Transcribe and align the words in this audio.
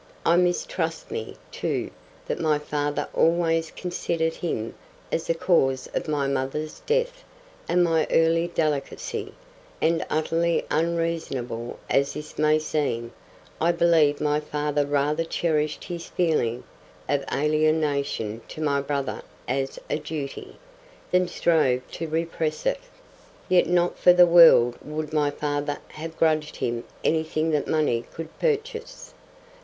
I 0.25 0.35
mistrust 0.35 1.11
me, 1.11 1.35
too, 1.51 1.91
that 2.25 2.39
my 2.39 2.57
father 2.57 3.07
always 3.13 3.69
considered 3.69 4.33
him 4.33 4.73
as 5.11 5.27
the 5.27 5.35
cause 5.35 5.87
of 5.93 6.07
my 6.07 6.25
mother's 6.25 6.79
death 6.87 7.23
and 7.69 7.83
my 7.83 8.07
early 8.09 8.47
delicacy; 8.47 9.31
and 9.79 10.03
utterly 10.09 10.65
unreasonable 10.71 11.77
as 11.87 12.13
this 12.15 12.39
may 12.39 12.57
seem, 12.57 13.13
I 13.61 13.73
believe 13.73 14.19
my 14.19 14.39
father 14.39 14.87
rather 14.87 15.23
cherished 15.23 15.83
his 15.83 16.07
feeling 16.07 16.63
of 17.07 17.23
alienation 17.31 18.41
to 18.47 18.59
my 18.59 18.81
brother 18.81 19.21
as 19.47 19.77
a 19.87 19.99
duty, 19.99 20.55
than 21.11 21.27
strove 21.27 21.81
to 21.91 22.07
repress 22.07 22.65
it. 22.65 22.79
Yet 23.47 23.67
not 23.67 23.99
for 23.99 24.13
the 24.13 24.25
world 24.25 24.79
would 24.81 25.13
my 25.13 25.29
father 25.29 25.77
have 25.89 26.17
grudged 26.17 26.55
him 26.55 26.85
anything 27.03 27.51
that 27.51 27.67
money 27.67 28.05
could 28.11 28.35
purchase. 28.39 29.13